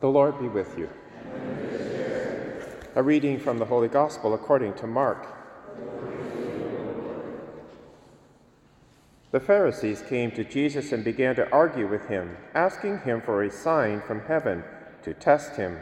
The 0.00 0.08
Lord 0.08 0.38
be 0.38 0.48
with 0.48 0.76
you. 0.76 0.90
A 2.94 3.02
reading 3.02 3.40
from 3.40 3.56
the 3.56 3.64
Holy 3.64 3.88
Gospel 3.88 4.34
according 4.34 4.74
to 4.74 4.86
Mark. 4.86 5.26
The 9.30 9.40
Pharisees 9.40 10.02
came 10.06 10.30
to 10.32 10.44
Jesus 10.44 10.92
and 10.92 11.02
began 11.02 11.34
to 11.36 11.50
argue 11.50 11.88
with 11.88 12.08
him, 12.08 12.36
asking 12.54 13.00
him 13.00 13.22
for 13.22 13.42
a 13.42 13.50
sign 13.50 14.02
from 14.02 14.20
heaven 14.20 14.64
to 15.02 15.14
test 15.14 15.56
him. 15.56 15.78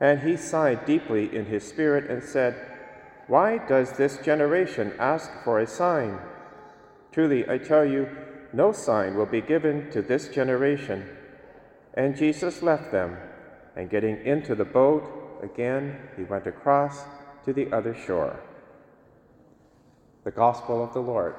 And 0.00 0.20
he 0.20 0.36
sighed 0.38 0.86
deeply 0.86 1.36
in 1.36 1.44
his 1.44 1.68
spirit 1.68 2.10
and 2.10 2.24
said, 2.24 2.54
Why 3.26 3.58
does 3.58 3.92
this 3.92 4.16
generation 4.18 4.94
ask 4.98 5.30
for 5.44 5.60
a 5.60 5.66
sign? 5.66 6.18
Truly, 7.12 7.46
I 7.48 7.58
tell 7.58 7.84
you, 7.84 8.08
no 8.54 8.72
sign 8.72 9.16
will 9.16 9.26
be 9.26 9.42
given 9.42 9.90
to 9.90 10.00
this 10.00 10.28
generation. 10.28 11.06
And 11.94 12.16
Jesus 12.16 12.62
left 12.62 12.90
them, 12.90 13.16
and 13.76 13.90
getting 13.90 14.24
into 14.24 14.54
the 14.54 14.64
boat 14.64 15.02
again, 15.42 15.98
he 16.16 16.22
went 16.24 16.46
across 16.46 17.02
to 17.44 17.52
the 17.52 17.70
other 17.72 17.94
shore. 18.06 18.40
The 20.24 20.30
Gospel 20.30 20.82
of 20.82 20.94
the 20.94 21.00
Lord. 21.00 21.34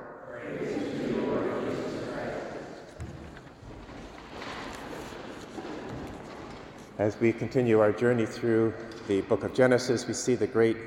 As 7.00 7.20
we 7.20 7.34
continue 7.34 7.80
our 7.80 7.92
journey 7.92 8.28
through 8.28 8.74
the 9.08 9.22
book 9.22 9.44
of 9.44 9.56
Genesis, 9.56 10.06
we 10.06 10.14
see 10.14 10.36
the 10.36 10.46
great 10.46 10.78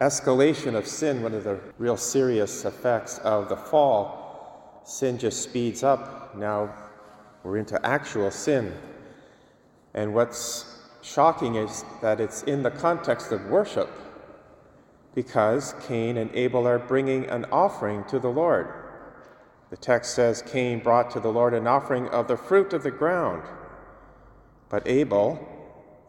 escalation 0.00 0.74
of 0.74 0.86
sin, 0.86 1.22
one 1.22 1.32
of 1.32 1.44
the 1.44 1.58
real 1.78 1.96
serious 1.96 2.66
effects 2.66 3.18
of 3.18 3.48
the 3.48 3.56
fall. 3.56 4.82
Sin 4.84 5.16
just 5.16 5.42
speeds 5.42 5.82
up. 5.82 6.36
Now 6.36 6.74
we're 7.42 7.56
into 7.56 7.84
actual 7.86 8.30
sin. 8.30 8.74
And 9.94 10.12
what's 10.12 10.78
shocking 11.02 11.54
is 11.54 11.84
that 12.02 12.20
it's 12.20 12.42
in 12.42 12.62
the 12.62 12.70
context 12.70 13.30
of 13.30 13.46
worship 13.46 13.90
because 15.14 15.74
Cain 15.86 16.16
and 16.16 16.30
Abel 16.34 16.66
are 16.66 16.78
bringing 16.78 17.26
an 17.26 17.46
offering 17.52 18.04
to 18.04 18.18
the 18.18 18.28
Lord. 18.28 18.68
The 19.70 19.76
text 19.76 20.14
says 20.14 20.42
Cain 20.42 20.80
brought 20.80 21.10
to 21.12 21.20
the 21.20 21.32
Lord 21.32 21.54
an 21.54 21.66
offering 21.66 22.08
of 22.08 22.26
the 22.26 22.36
fruit 22.36 22.72
of 22.72 22.82
the 22.82 22.90
ground, 22.90 23.42
but 24.68 24.86
Abel, 24.86 25.46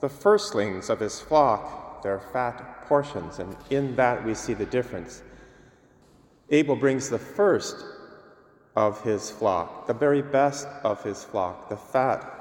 the 0.02 0.10
firstlings 0.10 0.90
of 0.90 1.00
his 1.00 1.22
flock, 1.22 2.02
their 2.02 2.20
fat 2.20 2.86
portions. 2.88 3.40
And 3.40 3.56
in 3.70 3.96
that 3.96 4.26
we 4.26 4.34
see 4.34 4.54
the 4.54 4.66
difference. 4.66 5.22
Abel 6.50 6.76
brings 6.76 7.10
the 7.10 7.20
first 7.20 7.76
of 8.76 9.02
his 9.04 9.32
flock, 9.32 9.88
the 9.88 9.94
very 9.94 10.22
best 10.22 10.68
of 10.84 11.04
his 11.04 11.24
flock, 11.24 11.70
the 11.70 11.78
fat 11.78 12.36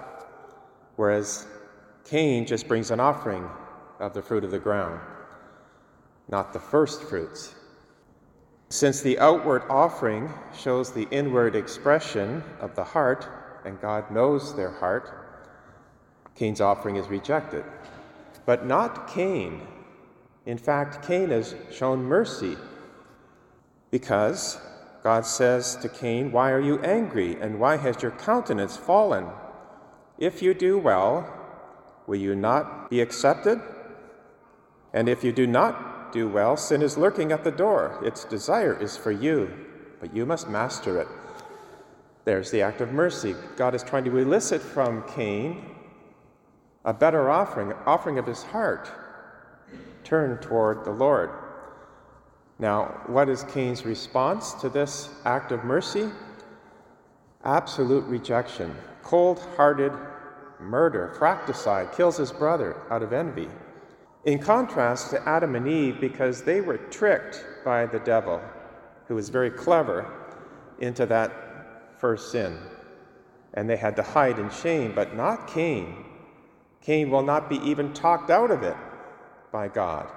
whereas 0.96 1.46
Cain 2.04 2.46
just 2.46 2.68
brings 2.68 2.90
an 2.90 3.00
offering 3.00 3.48
of 4.00 4.14
the 4.14 4.22
fruit 4.22 4.44
of 4.44 4.50
the 4.50 4.58
ground, 4.58 5.00
not 6.28 6.52
the 6.52 6.60
first 6.60 7.02
fruits. 7.02 7.54
Since 8.68 9.02
the 9.02 9.18
outward 9.18 9.62
offering 9.68 10.32
shows 10.56 10.92
the 10.92 11.08
inward 11.10 11.54
expression 11.54 12.42
of 12.60 12.74
the 12.74 12.84
heart, 12.84 13.28
and 13.64 13.80
God 13.80 14.10
knows 14.10 14.54
their 14.54 14.72
heart, 14.72 15.24
Cain's 16.34 16.60
offering 16.60 16.96
is 16.96 17.06
rejected. 17.08 17.64
But 18.46 18.66
not 18.66 19.08
Cain. 19.08 19.62
In 20.46 20.58
fact, 20.58 21.06
Cain 21.06 21.30
has 21.30 21.54
shown 21.72 22.02
mercy 22.02 22.56
because 23.90 24.58
God 25.02 25.24
says 25.24 25.76
to 25.76 25.88
Cain, 25.88 26.32
Why 26.32 26.50
are 26.50 26.60
you 26.60 26.80
angry, 26.80 27.40
and 27.40 27.60
why 27.60 27.76
has 27.76 28.02
your 28.02 28.10
countenance 28.10 28.76
fallen? 28.76 29.26
If 30.18 30.42
you 30.42 30.54
do 30.54 30.78
well, 30.78 31.28
will 32.06 32.16
you 32.16 32.34
not 32.34 32.90
be 32.90 33.00
accepted? 33.00 33.60
And 34.92 35.08
if 35.08 35.24
you 35.24 35.32
do 35.32 35.46
not 35.46 36.12
do 36.12 36.28
well, 36.28 36.56
sin 36.56 36.82
is 36.82 36.96
lurking 36.96 37.32
at 37.32 37.42
the 37.42 37.50
door. 37.50 38.00
Its 38.04 38.24
desire 38.24 38.80
is 38.80 38.96
for 38.96 39.10
you, 39.10 39.50
but 40.00 40.14
you 40.14 40.24
must 40.24 40.48
master 40.48 41.00
it. 41.00 41.08
There's 42.24 42.50
the 42.50 42.62
act 42.62 42.80
of 42.80 42.92
mercy. 42.92 43.34
God 43.56 43.74
is 43.74 43.82
trying 43.82 44.04
to 44.04 44.16
elicit 44.16 44.62
from 44.62 45.02
Cain 45.08 45.70
a 46.84 46.94
better 46.94 47.30
offering, 47.30 47.72
offering 47.86 48.18
of 48.18 48.26
his 48.26 48.42
heart, 48.42 48.90
turned 50.04 50.40
toward 50.42 50.84
the 50.84 50.90
Lord. 50.90 51.30
Now, 52.58 53.00
what 53.06 53.28
is 53.28 53.42
Cain's 53.44 53.84
response 53.84 54.52
to 54.54 54.68
this 54.68 55.08
act 55.24 55.50
of 55.50 55.64
mercy? 55.64 56.10
Absolute 57.42 58.04
rejection 58.04 58.74
cold 59.04 59.38
hearted 59.56 59.92
murder, 60.58 61.14
fratricide, 61.18 61.92
kills 61.92 62.16
his 62.16 62.32
brother 62.32 62.76
out 62.90 63.02
of 63.02 63.12
envy. 63.12 63.48
In 64.24 64.38
contrast 64.38 65.10
to 65.10 65.28
Adam 65.28 65.54
and 65.54 65.68
Eve, 65.68 66.00
because 66.00 66.42
they 66.42 66.60
were 66.60 66.78
tricked 66.78 67.44
by 67.64 67.86
the 67.86 67.98
devil, 68.00 68.40
who 69.06 69.14
was 69.14 69.28
very 69.28 69.50
clever, 69.50 70.10
into 70.80 71.06
that 71.06 71.30
first 71.98 72.32
sin. 72.32 72.58
And 73.52 73.68
they 73.68 73.76
had 73.76 73.96
to 73.96 74.02
hide 74.02 74.38
in 74.38 74.50
shame, 74.50 74.92
but 74.94 75.14
not 75.14 75.46
Cain. 75.46 76.04
Cain 76.80 77.10
will 77.10 77.22
not 77.22 77.48
be 77.48 77.56
even 77.58 77.92
talked 77.92 78.30
out 78.30 78.50
of 78.50 78.62
it 78.62 78.76
by 79.52 79.68
God. 79.68 80.10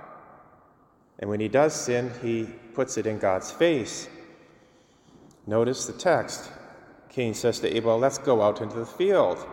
And 1.20 1.30
when 1.30 1.40
he 1.40 1.48
does 1.48 1.74
sin, 1.74 2.12
he 2.22 2.46
puts 2.74 2.98
it 2.98 3.06
in 3.06 3.20
God's 3.20 3.52
face. 3.52 4.08
Notice 5.46 5.86
the 5.86 5.94
text 5.94 6.50
Cain 7.18 7.34
says 7.34 7.60
to 7.62 7.76
Abel, 7.76 7.98
Let's 7.98 8.20
go 8.20 8.44
out 8.44 8.62
into 8.62 8.78
the 8.78 8.86
field. 8.86 9.44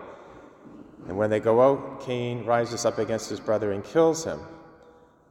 And 1.09 1.17
when 1.17 1.31
they 1.31 1.41
go 1.41 1.63
out, 1.63 2.03
Cain 2.05 2.45
rises 2.45 2.85
up 2.85 2.99
against 2.99 3.31
his 3.31 3.41
brother 3.41 3.73
and 3.73 3.83
kills 3.83 4.23
him. 4.23 4.39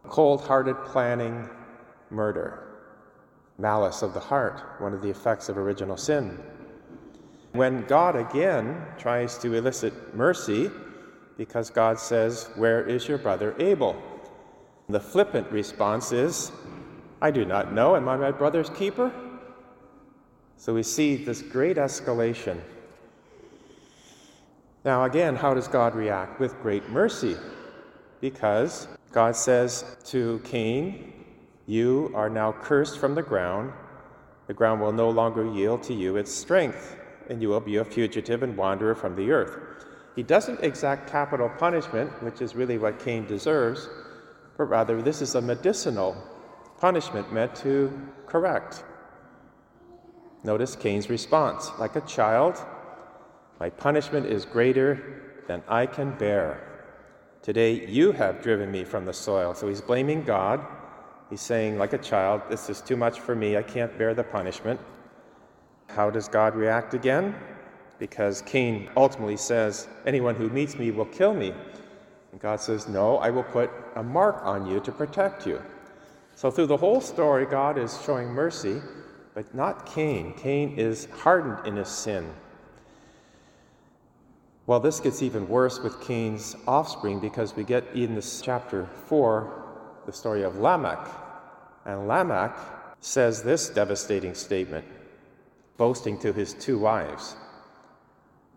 Cold 0.07 0.41
hearted 0.41 0.75
planning, 0.83 1.47
murder. 2.09 2.79
Malice 3.59 4.01
of 4.01 4.16
the 4.16 4.19
heart, 4.19 4.81
one 4.81 4.95
of 4.95 5.03
the 5.03 5.11
effects 5.11 5.47
of 5.47 5.59
original 5.59 5.95
sin. 5.95 6.39
When 7.51 7.85
God 7.85 8.16
again 8.16 8.83
tries 8.97 9.38
to 9.38 9.53
elicit 9.53 10.16
mercy, 10.16 10.72
because 11.38 11.69
God 11.69 11.99
says, 11.99 12.49
Where 12.55 12.83
is 12.83 13.07
your 13.07 13.19
brother 13.19 13.53
Abel? 13.59 13.95
The 14.89 14.99
flippant 14.99 15.51
response 15.51 16.11
is, 16.11 16.51
I 17.22 17.29
do 17.29 17.45
not 17.45 17.73
know. 17.73 17.95
Am 17.95 18.09
I 18.09 18.17
my 18.17 18.31
brother's 18.31 18.72
keeper? 18.72 19.13
So 20.58 20.74
we 20.74 20.84
see 20.84 21.16
this 21.16 21.41
great 21.41 21.78
escalation. 21.78 22.59
Now, 24.86 25.06
again, 25.06 25.36
how 25.36 25.53
does 25.53 25.68
God 25.68 25.96
react? 25.96 26.40
With 26.40 26.59
great 26.62 26.90
mercy. 26.90 27.38
Because 28.22 28.88
God 29.12 29.36
says 29.36 29.97
to 30.06 30.41
Cain, 30.44 31.14
You 31.68 32.12
are 32.16 32.30
now 32.30 32.52
cursed 32.52 33.00
from 33.00 33.16
the 33.16 33.22
ground. 33.22 33.72
The 34.47 34.53
ground 34.53 34.81
will 34.81 34.91
no 34.91 35.09
longer 35.09 35.46
yield 35.46 35.84
to 35.84 35.94
you 35.94 36.18
its 36.18 36.34
strength, 36.34 36.97
and 37.30 37.41
you 37.41 37.50
will 37.50 37.62
be 37.62 37.78
a 37.78 37.85
fugitive 37.85 38.44
and 38.44 38.58
wanderer 38.58 38.96
from 38.96 39.16
the 39.16 39.31
earth. 39.31 39.58
He 40.16 40.24
doesn't 40.24 40.64
exact 40.64 41.09
capital 41.09 41.50
punishment, 41.50 42.22
which 42.22 42.41
is 42.41 42.56
really 42.56 42.78
what 42.78 43.00
Cain 43.00 43.25
deserves, 43.25 43.90
but 44.58 44.66
rather 44.66 45.02
this 45.02 45.22
is 45.22 45.35
a 45.35 45.41
medicinal 45.41 46.16
punishment 46.78 47.31
meant 47.34 47.56
to 47.56 47.91
correct. 48.28 48.84
Notice 50.43 50.75
Cain's 50.75 51.09
response 51.09 51.71
like 51.79 51.95
a 51.95 52.01
child, 52.01 52.57
my 53.59 53.69
punishment 53.69 54.25
is 54.25 54.43
greater 54.43 55.21
than 55.47 55.63
I 55.67 55.85
can 55.85 56.17
bear. 56.17 56.61
Today 57.41 57.87
you 57.87 58.11
have 58.11 58.41
driven 58.41 58.71
me 58.71 58.83
from 58.83 59.05
the 59.05 59.13
soil. 59.13 59.53
So 59.53 59.67
he's 59.67 59.81
blaming 59.81 60.23
God. 60.23 60.65
He's 61.29 61.41
saying, 61.41 61.77
like 61.77 61.93
a 61.93 61.97
child, 61.97 62.41
this 62.49 62.69
is 62.69 62.81
too 62.81 62.97
much 62.97 63.19
for 63.19 63.35
me. 63.35 63.57
I 63.57 63.63
can't 63.63 63.97
bear 63.97 64.13
the 64.13 64.23
punishment. 64.23 64.79
How 65.87 66.09
does 66.09 66.27
God 66.27 66.55
react 66.55 66.93
again? 66.93 67.35
Because 67.97 68.41
Cain 68.41 68.89
ultimately 68.97 69.37
says, 69.37 69.87
Anyone 70.05 70.35
who 70.35 70.49
meets 70.49 70.77
me 70.77 70.91
will 70.91 71.05
kill 71.05 71.33
me. 71.33 71.53
And 72.31 72.41
God 72.41 72.59
says, 72.59 72.87
No, 72.87 73.17
I 73.17 73.29
will 73.29 73.43
put 73.43 73.72
a 73.96 74.03
mark 74.03 74.41
on 74.43 74.66
you 74.67 74.79
to 74.81 74.91
protect 74.91 75.47
you. 75.47 75.61
So 76.35 76.51
through 76.51 76.67
the 76.67 76.78
whole 76.78 76.99
story, 76.99 77.46
God 77.46 77.78
is 77.78 78.01
showing 78.05 78.28
mercy 78.28 78.81
but 79.34 79.53
not 79.53 79.85
Cain. 79.85 80.34
Cain 80.34 80.78
is 80.78 81.08
hardened 81.20 81.66
in 81.68 81.76
his 81.76 81.88
sin. 81.90 82.32
Well, 84.66 84.80
this 84.80 85.00
gets 85.00 85.22
even 85.22 85.47
worse 85.50 85.80
with 85.80 86.02
Cain's 86.02 86.56
offspring 86.68 87.20
because 87.20 87.56
we 87.56 87.64
get 87.64 87.85
in 87.94 88.16
this 88.16 88.41
chapter 88.41 88.85
4 89.08 89.64
the 90.06 90.14
story 90.14 90.44
of 90.44 90.58
Lamech. 90.58 91.06
And 91.85 92.08
Lamech 92.08 92.56
says 93.02 93.44
this 93.44 93.70
devastating 93.70 94.34
statement, 94.34 94.85
boasting 95.78 96.18
to 96.20 96.32
his 96.32 96.53
two 96.53 96.78
wives 96.78 97.35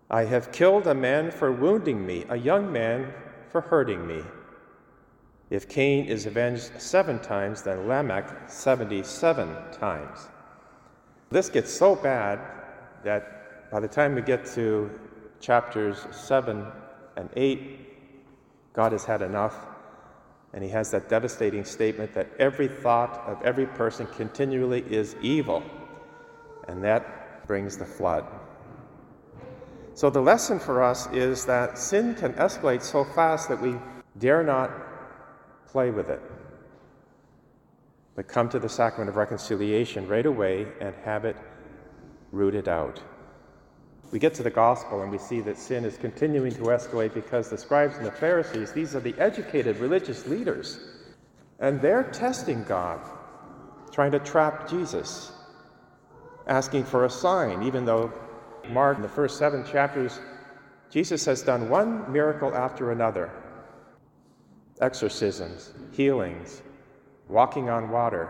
I 0.08 0.25
have 0.25 0.52
killed 0.52 0.87
a 0.87 0.94
man 0.94 1.32
for 1.32 1.50
wounding 1.50 2.06
me, 2.06 2.25
a 2.28 2.37
young 2.37 2.70
man 2.70 3.12
for 3.50 3.61
hurting 3.61 4.06
me. 4.06 4.23
If 5.50 5.69
Cain 5.69 6.06
is 6.06 6.26
avenged 6.26 6.81
seven 6.81 7.19
times, 7.19 7.62
then 7.62 7.88
Lamech 7.88 8.49
77 8.49 9.73
times. 9.73 10.28
This 11.31 11.49
gets 11.49 11.73
so 11.73 11.96
bad 11.96 12.40
that 13.05 13.70
by 13.70 13.81
the 13.81 13.88
time 13.88 14.14
we 14.14 14.23
get 14.23 14.46
to 14.55 14.90
chapters 15.40 16.06
7 16.12 16.67
and 17.17 17.28
8, 17.34 18.73
God 18.73 18.93
has 18.93 19.05
had 19.05 19.23
enough. 19.23 19.56
And 20.52 20.62
he 20.62 20.70
has 20.70 20.90
that 20.93 21.08
devastating 21.08 21.64
statement 21.64 22.14
that 22.14 22.28
every 22.38 22.69
thought 22.69 23.19
of 23.26 23.43
every 23.43 23.67
person 23.67 24.06
continually 24.06 24.82
is 24.88 25.17
evil. 25.20 25.62
And 26.69 26.82
that 26.84 27.46
brings 27.46 27.76
the 27.76 27.84
flood. 27.84 28.25
So 29.94 30.11
the 30.11 30.20
lesson 30.20 30.58
for 30.58 30.82
us 30.82 31.08
is 31.12 31.46
that 31.46 31.78
sin 31.78 32.14
can 32.14 32.34
escalate 32.34 32.82
so 32.82 33.05
fast 33.05 33.49
that 33.49 33.61
we 33.61 33.76
dare 34.19 34.43
not 34.43 34.70
play 35.67 35.90
with 35.90 36.11
it, 36.11 36.20
but 38.16 38.26
come 38.26 38.48
to 38.48 38.58
the 38.58 38.68
sacrament 38.68 39.10
of 39.10 39.16
reconciliation 39.16 40.08
right 40.08 40.26
away 40.26 40.66
and 40.80 40.94
have 41.04 41.26
it 41.26 41.36
rooted 42.32 42.66
out. 42.66 43.00
We 44.10 44.18
get 44.18 44.34
to 44.34 44.42
the 44.42 44.50
gospel 44.50 45.02
and 45.02 45.10
we 45.10 45.18
see 45.18 45.40
that 45.42 45.58
sin 45.58 45.84
is 45.84 45.98
continuing 45.98 46.52
to 46.54 46.62
escalate 46.62 47.12
because 47.12 47.50
the 47.50 47.58
scribes 47.58 47.96
and 47.96 48.06
the 48.06 48.10
Pharisees, 48.10 48.72
these 48.72 48.94
are 48.94 49.00
the 49.00 49.14
educated 49.18 49.76
religious 49.78 50.26
leaders, 50.26 50.78
and 51.58 51.80
they're 51.80 52.04
testing 52.04 52.64
God, 52.64 53.00
trying 53.92 54.12
to 54.12 54.18
trap 54.20 54.68
Jesus, 54.70 55.32
asking 56.46 56.84
for 56.84 57.04
a 57.04 57.10
sign, 57.10 57.62
even 57.62 57.84
though 57.84 58.12
Mark, 58.70 58.96
in 58.96 59.02
the 59.02 59.08
first 59.08 59.38
seven 59.38 59.64
chapters, 59.64 60.20
Jesus 60.90 61.24
has 61.24 61.42
done 61.42 61.68
one 61.68 62.10
miracle 62.10 62.54
after 62.54 62.92
another 62.92 63.30
exorcisms, 64.80 65.72
healings, 65.92 66.62
walking 67.28 67.69
on 67.69 67.90
water, 67.90 68.28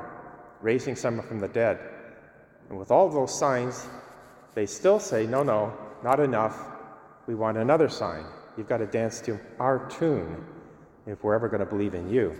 raising 0.60 0.96
someone 0.96 1.26
from 1.26 1.40
the 1.40 1.48
dead. 1.48 1.78
And 2.68 2.78
with 2.78 2.90
all 2.90 3.08
those 3.08 3.36
signs, 3.36 3.86
they 4.54 4.66
still 4.66 4.98
say, 4.98 5.26
no, 5.26 5.42
no, 5.42 5.76
not 6.02 6.20
enough. 6.20 6.58
We 7.26 7.34
want 7.34 7.58
another 7.58 7.88
sign. 7.88 8.24
You've 8.56 8.68
got 8.68 8.78
to 8.78 8.86
dance 8.86 9.20
to 9.22 9.38
our 9.60 9.88
tune 9.88 10.44
if 11.06 11.22
we're 11.22 11.34
ever 11.34 11.48
going 11.48 11.60
to 11.60 11.66
believe 11.66 11.94
in 11.94 12.10
you. 12.10 12.36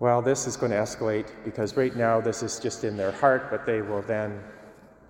Well, 0.00 0.22
this 0.22 0.46
is 0.46 0.56
going 0.56 0.70
to 0.70 0.78
escalate 0.78 1.26
because 1.44 1.76
right 1.76 1.94
now 1.96 2.20
this 2.20 2.42
is 2.44 2.60
just 2.60 2.84
in 2.84 2.96
their 2.96 3.10
heart, 3.10 3.50
but 3.50 3.66
they 3.66 3.82
will 3.82 4.02
then 4.02 4.40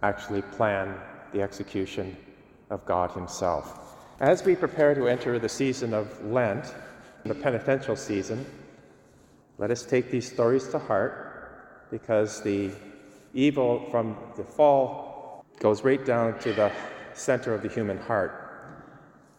actually 0.02 0.42
plan 0.42 0.94
the 1.32 1.42
execution 1.42 2.16
of 2.70 2.84
God 2.86 3.10
Himself. 3.10 3.96
As 4.20 4.44
we 4.44 4.56
prepare 4.56 4.94
to 4.94 5.06
enter 5.06 5.38
the 5.38 5.48
season 5.48 5.92
of 5.92 6.24
Lent, 6.24 6.74
the 7.24 7.34
penitential 7.34 7.96
season, 7.96 8.46
let 9.58 9.72
us 9.72 9.84
take 9.84 10.10
these 10.10 10.30
stories 10.30 10.68
to 10.68 10.78
heart 10.78 11.88
because 11.90 12.40
the 12.42 12.70
evil 13.34 13.86
from 13.90 14.16
the 14.36 14.44
fall 14.44 15.44
goes 15.58 15.82
right 15.82 16.04
down 16.04 16.38
to 16.38 16.52
the 16.52 16.72
center 17.12 17.52
of 17.52 17.62
the 17.62 17.68
human 17.68 17.98
heart. 17.98 18.44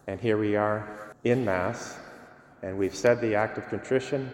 And 0.08 0.20
here 0.20 0.38
we 0.38 0.56
are 0.56 1.16
in 1.24 1.46
Mass, 1.46 1.98
and 2.62 2.78
we've 2.78 2.96
said 2.96 3.22
the 3.22 3.36
act 3.36 3.58
of 3.58 3.68
contrition. 3.70 4.30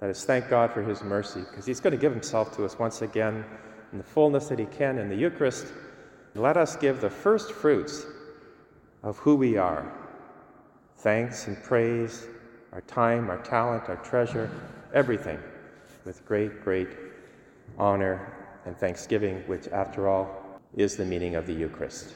Let 0.00 0.10
us 0.10 0.24
thank 0.24 0.48
God 0.48 0.72
for 0.72 0.82
His 0.82 1.02
mercy, 1.02 1.40
because 1.40 1.66
He's 1.66 1.80
going 1.80 1.92
to 1.92 2.00
give 2.00 2.12
Himself 2.12 2.56
to 2.56 2.64
us 2.64 2.78
once 2.78 3.02
again 3.02 3.44
in 3.92 3.98
the 3.98 4.04
fullness 4.04 4.48
that 4.48 4.58
He 4.58 4.66
can 4.66 4.98
in 4.98 5.08
the 5.08 5.16
Eucharist. 5.16 5.66
Let 6.34 6.56
us 6.56 6.76
give 6.76 7.00
the 7.00 7.10
first 7.10 7.52
fruits 7.52 8.06
of 9.02 9.18
who 9.18 9.36
we 9.36 9.58
are 9.58 9.92
thanks 10.98 11.48
and 11.48 11.60
praise, 11.64 12.26
our 12.72 12.80
time, 12.82 13.28
our 13.28 13.42
talent, 13.42 13.88
our 13.88 13.96
treasure, 13.96 14.48
everything 14.92 15.38
with 16.04 16.24
great, 16.26 16.62
great 16.62 16.88
honor 17.78 18.32
and 18.66 18.76
thanksgiving, 18.76 19.42
which, 19.46 19.68
after 19.68 20.08
all, 20.08 20.60
is 20.76 20.96
the 20.96 21.04
meaning 21.04 21.34
of 21.34 21.46
the 21.46 21.52
Eucharist. 21.52 22.14